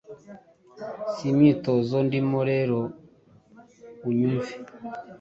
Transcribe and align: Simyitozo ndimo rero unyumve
Simyitozo 1.13 1.95
ndimo 2.07 2.39
rero 2.51 2.79
unyumve 4.07 4.53